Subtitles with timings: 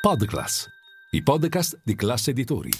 [0.00, 0.66] Podclass,
[1.10, 2.70] i podcast di classe editori.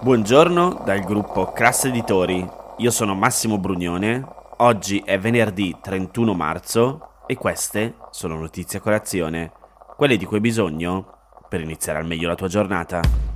[0.00, 2.48] Buongiorno dal gruppo Class Editori.
[2.78, 4.26] Io sono Massimo Brugnone.
[4.56, 9.52] Oggi è venerdì 31 marzo e queste sono notizie a colazione,
[9.98, 13.27] quelle di cui hai bisogno per iniziare al meglio la tua giornata.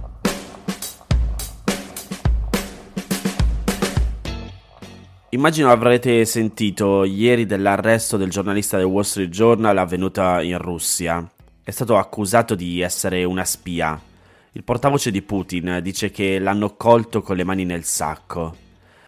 [5.34, 11.28] Immagino avrete sentito ieri dell'arresto del giornalista del Wall Street Journal avvenuta in Russia.
[11.62, 14.00] È stato accusato di essere una spia
[14.54, 18.54] il portavoce di Putin dice che l'hanno colto con le mani nel sacco.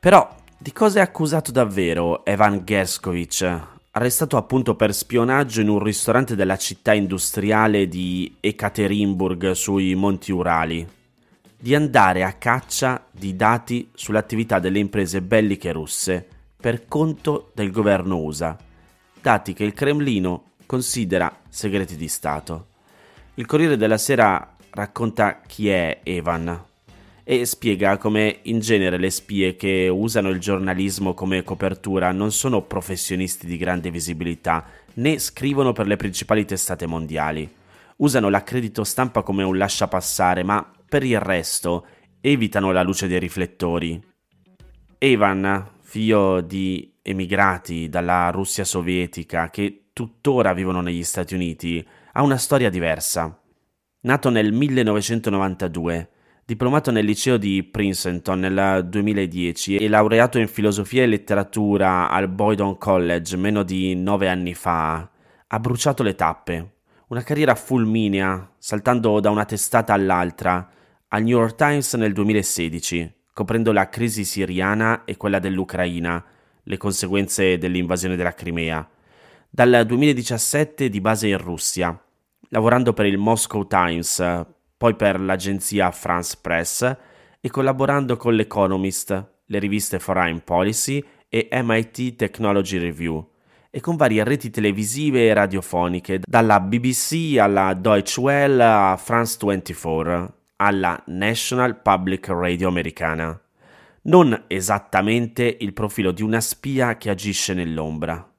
[0.00, 3.60] Però, di cosa è accusato davvero Evan Gershkovich,
[3.90, 10.88] arrestato appunto per spionaggio in un ristorante della città industriale di Ekaterinburg sui Monti Urali?
[11.64, 16.28] Di andare a caccia di dati sull'attività delle imprese belliche russe
[16.60, 18.54] per conto del governo USA,
[19.18, 22.66] dati che il Cremlino considera segreti di Stato.
[23.36, 26.64] Il Corriere della Sera racconta chi è Evan
[27.24, 32.60] e spiega come in genere le spie che usano il giornalismo come copertura non sono
[32.60, 37.50] professionisti di grande visibilità né scrivono per le principali testate mondiali.
[37.96, 41.88] Usano l'accredito stampa come un lasciapassare, ma per il resto
[42.20, 44.00] evitano la luce dei riflettori.
[44.96, 52.36] Evan, figlio di emigrati dalla Russia sovietica che tuttora vivono negli Stati Uniti, ha una
[52.36, 53.36] storia diversa.
[54.02, 56.10] Nato nel 1992,
[56.44, 62.78] diplomato nel liceo di Princeton nel 2010 e laureato in filosofia e letteratura al Boydon
[62.78, 65.10] College meno di nove anni fa,
[65.48, 66.74] ha bruciato le tappe.
[67.08, 70.68] Una carriera fulminea, saltando da una testata all'altra,
[71.14, 76.22] al New York Times nel 2016, coprendo la crisi siriana e quella dell'Ucraina,
[76.64, 78.88] le conseguenze dell'invasione della Crimea.
[79.48, 81.96] Dal 2017 di base in Russia,
[82.48, 84.44] lavorando per il Moscow Times,
[84.76, 86.96] poi per l'agenzia France Press
[87.40, 93.30] e collaborando con l'Economist, le riviste Foreign Policy e MIT Technology Review
[93.70, 100.42] e con varie reti televisive e radiofoniche, dalla BBC alla Deutsche Welle a France 24,
[100.56, 103.38] alla National Public Radio americana.
[104.02, 108.32] Non esattamente il profilo di una spia che agisce nell'ombra.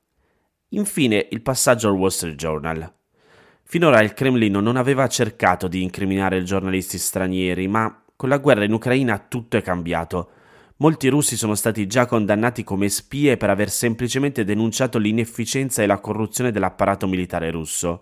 [0.69, 2.93] Infine il passaggio al Wall Street Journal.
[3.63, 8.73] Finora il Cremlino non aveva cercato di incriminare giornalisti stranieri, ma con la guerra in
[8.73, 10.29] Ucraina tutto è cambiato.
[10.77, 15.99] Molti russi sono stati già condannati come spie per aver semplicemente denunciato l'inefficienza e la
[15.99, 18.01] corruzione dell'apparato militare russo.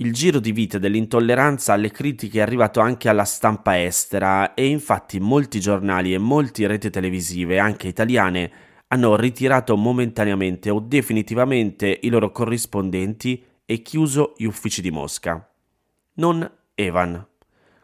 [0.00, 5.18] Il giro di vita dell'intolleranza alle critiche è arrivato anche alla stampa estera e infatti
[5.18, 8.50] molti giornali e molte reti televisive, anche italiane,
[8.86, 15.52] hanno ritirato momentaneamente o definitivamente i loro corrispondenti e chiuso gli uffici di Mosca.
[16.14, 17.26] Non Evan,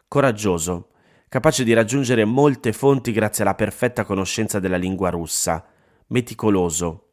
[0.07, 0.91] coraggioso,
[1.27, 5.65] capace di raggiungere molte fonti grazie alla perfetta conoscenza della lingua russa,
[6.07, 7.04] meticoloso.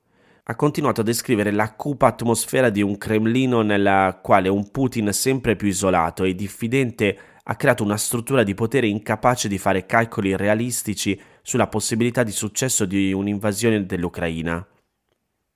[0.45, 5.55] Ha continuato a descrivere la cupa atmosfera di un Cremlino nella quale un Putin sempre
[5.55, 11.21] più isolato e diffidente ha creato una struttura di potere incapace di fare calcoli realistici
[11.43, 14.67] sulla possibilità di successo di un'invasione dell'Ucraina.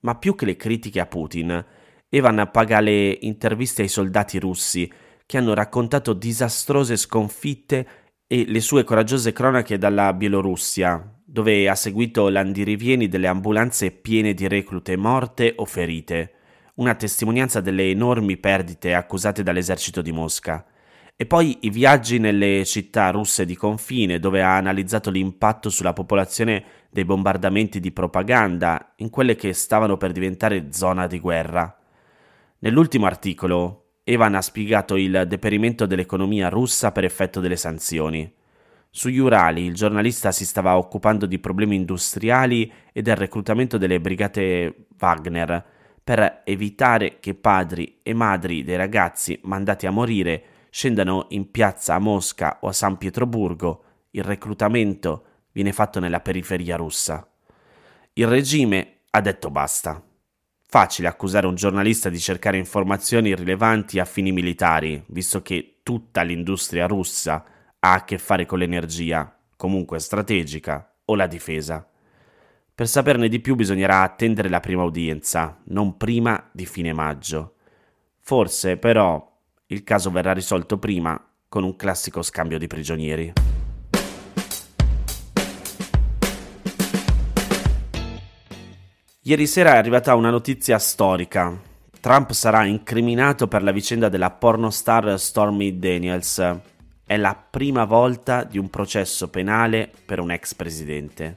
[0.01, 1.65] Ma più che le critiche a Putin,
[2.07, 4.89] Evan paga le interviste ai soldati russi
[5.25, 7.87] che hanno raccontato disastrose sconfitte
[8.25, 14.47] e le sue coraggiose cronache dalla Bielorussia, dove ha seguito l'andirivieni delle ambulanze piene di
[14.47, 16.31] reclute morte o ferite,
[16.77, 20.65] una testimonianza delle enormi perdite accusate dall'esercito di Mosca.
[21.15, 26.63] E poi i viaggi nelle città russe di confine, dove ha analizzato l'impatto sulla popolazione
[26.89, 31.71] dei bombardamenti di propaganda in quelle che stavano per diventare zona di guerra.
[32.57, 38.33] Nell'ultimo articolo, Evan ha spiegato il deperimento dell'economia russa per effetto delle sanzioni.
[38.97, 44.87] Sugli Urali il giornalista si stava occupando di problemi industriali e del reclutamento delle brigate
[44.99, 45.63] Wagner
[46.03, 51.99] per evitare che padri e madri dei ragazzi mandati a morire scendano in piazza a
[51.99, 53.83] Mosca o a San Pietroburgo.
[54.09, 57.29] Il reclutamento viene fatto nella periferia russa.
[58.13, 60.03] Il regime ha detto basta.
[60.67, 66.87] Facile accusare un giornalista di cercare informazioni rilevanti a fini militari, visto che tutta l'industria
[66.87, 67.45] russa
[67.87, 71.87] ha a che fare con l'energia, comunque strategica, o la difesa.
[72.75, 77.55] Per saperne di più bisognerà attendere la prima udienza, non prima di fine maggio.
[78.19, 79.35] Forse, però,
[79.67, 81.17] il caso verrà risolto prima
[81.47, 83.33] con un classico scambio di prigionieri.
[89.21, 91.57] Ieri sera è arrivata una notizia storica.
[92.01, 96.75] Trump sarà incriminato per la vicenda della pornostar Stormy Daniels.
[97.07, 101.35] È la prima volta di un processo penale per un ex presidente.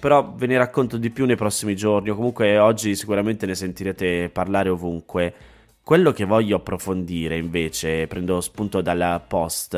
[0.00, 4.28] Però ve ne racconto di più nei prossimi giorni, o comunque oggi sicuramente ne sentirete
[4.30, 5.32] parlare ovunque.
[5.84, 9.76] Quello che voglio approfondire invece, prendo spunto dal post,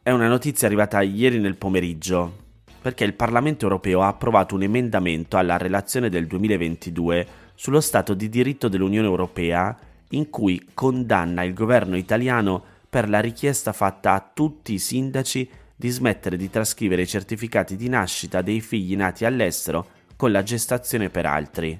[0.00, 2.46] è una notizia arrivata ieri nel pomeriggio
[2.80, 7.26] perché il Parlamento europeo ha approvato un emendamento alla relazione del 2022
[7.56, 9.76] sullo Stato di diritto dell'Unione europea
[10.10, 15.90] in cui condanna il governo italiano per la richiesta fatta a tutti i sindaci di
[15.90, 19.86] smettere di trascrivere i certificati di nascita dei figli nati all'estero
[20.16, 21.78] con la gestazione per altri.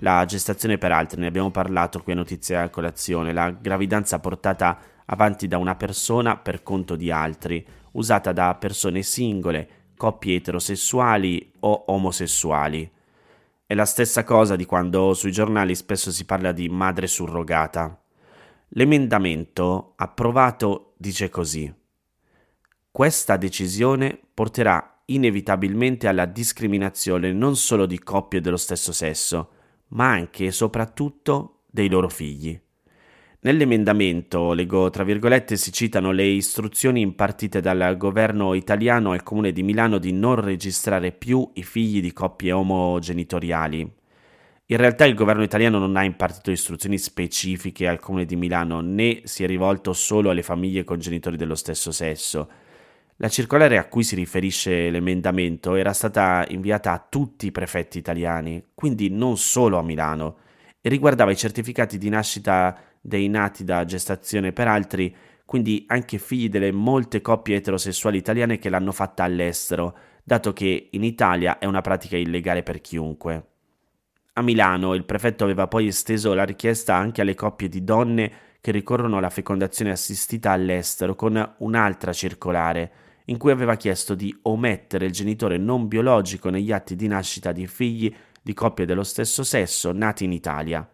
[0.00, 4.78] La gestazione per altri, ne abbiamo parlato qui a Notizia a Colazione, la gravidanza portata
[5.06, 11.84] avanti da una persona per conto di altri, usata da persone singole, coppie eterosessuali o
[11.88, 12.90] omosessuali.
[13.66, 18.00] È la stessa cosa di quando sui giornali spesso si parla di madre surrogata.
[18.70, 21.72] L'emendamento approvato dice così.
[22.90, 29.50] Questa decisione porterà inevitabilmente alla discriminazione non solo di coppie dello stesso sesso,
[29.88, 32.58] ma anche e soprattutto dei loro figli.
[33.40, 39.62] Nell'emendamento, leggo tra virgolette, si citano le istruzioni impartite dal governo italiano al comune di
[39.62, 43.95] Milano di non registrare più i figli di coppie omogenitoriali.
[44.68, 49.20] In realtà il governo italiano non ha impartito istruzioni specifiche al comune di Milano né
[49.22, 52.50] si è rivolto solo alle famiglie con genitori dello stesso sesso.
[53.18, 58.70] La circolare a cui si riferisce l'emendamento era stata inviata a tutti i prefetti italiani,
[58.74, 60.38] quindi non solo a Milano,
[60.80, 65.14] e riguardava i certificati di nascita dei nati da gestazione per altri,
[65.44, 71.04] quindi anche figli delle molte coppie eterosessuali italiane che l'hanno fatta all'estero, dato che in
[71.04, 73.50] Italia è una pratica illegale per chiunque.
[74.38, 78.70] A Milano il prefetto aveva poi esteso la richiesta anche alle coppie di donne che
[78.70, 82.92] ricorrono alla fecondazione assistita all'estero con un'altra circolare,
[83.26, 87.66] in cui aveva chiesto di omettere il genitore non biologico negli atti di nascita di
[87.66, 90.86] figli di coppie dello stesso sesso nati in Italia.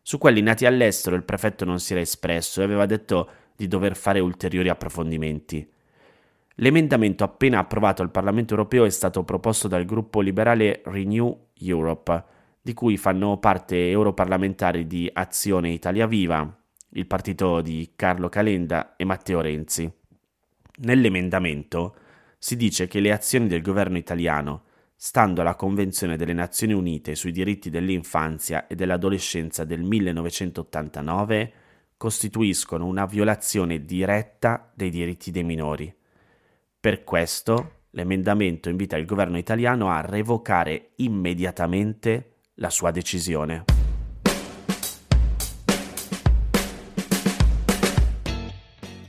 [0.00, 3.96] Su quelli nati all'estero il prefetto non si era espresso e aveva detto di dover
[3.96, 5.70] fare ulteriori approfondimenti.
[6.54, 12.74] L'emendamento appena approvato al Parlamento europeo è stato proposto dal gruppo liberale Renew Europe, di
[12.74, 16.56] cui fanno parte europarlamentari di Azione Italia Viva,
[16.90, 19.90] il partito di Carlo Calenda e Matteo Renzi.
[20.80, 21.96] Nell'emendamento
[22.38, 24.62] si dice che le azioni del governo italiano
[25.00, 31.52] stando alla Convenzione delle Nazioni Unite sui diritti dell'infanzia e dell'adolescenza del 1989,
[31.96, 35.94] costituiscono una violazione diretta dei diritti dei minori.
[36.80, 43.64] Per questo l'emendamento invita il governo italiano a revocare immediatamente la sua decisione.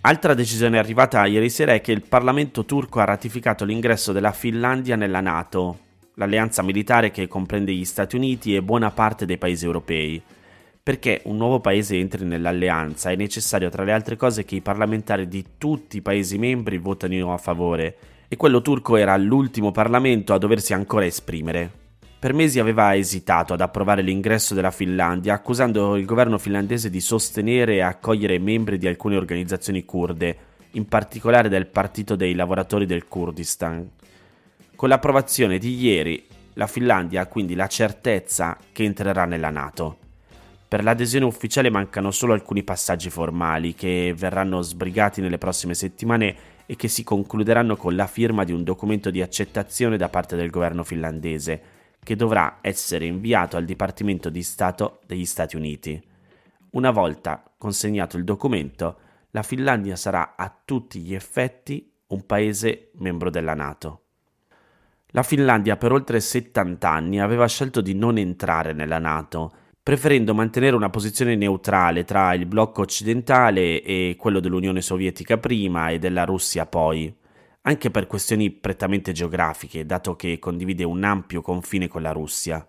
[0.02, 4.96] Altra decisione arrivata ieri sera è che il Parlamento turco ha ratificato l'ingresso della Finlandia
[4.96, 5.80] nella Nato,
[6.16, 10.22] l'alleanza militare che comprende gli Stati Uniti e buona parte dei paesi europei.
[10.82, 15.28] Perché un nuovo paese entri nell'alleanza è necessario tra le altre cose che i parlamentari
[15.28, 17.98] di tutti i paesi membri votino a favore,
[18.28, 21.79] e quello turco era l'ultimo Parlamento a doversi ancora esprimere.
[22.20, 27.76] Per mesi aveva esitato ad approvare l'ingresso della Finlandia, accusando il governo finlandese di sostenere
[27.76, 30.38] e accogliere membri di alcune organizzazioni kurde,
[30.72, 33.90] in particolare del Partito dei lavoratori del Kurdistan.
[34.76, 39.98] Con l'approvazione di ieri, la Finlandia ha quindi la certezza che entrerà nella Nato.
[40.68, 46.36] Per l'adesione ufficiale mancano solo alcuni passaggi formali che verranno sbrigati nelle prossime settimane
[46.66, 50.50] e che si concluderanno con la firma di un documento di accettazione da parte del
[50.50, 51.78] governo finlandese
[52.10, 56.04] che dovrà essere inviato al Dipartimento di Stato degli Stati Uniti.
[56.72, 58.98] Una volta consegnato il documento,
[59.30, 64.06] la Finlandia sarà a tutti gli effetti un paese membro della Nato.
[65.10, 70.76] La Finlandia per oltre 70 anni aveva scelto di non entrare nella Nato, preferendo mantenere
[70.76, 76.66] una posizione neutrale tra il blocco occidentale e quello dell'Unione Sovietica prima e della Russia
[76.66, 77.16] poi
[77.70, 82.68] anche per questioni prettamente geografiche, dato che condivide un ampio confine con la Russia.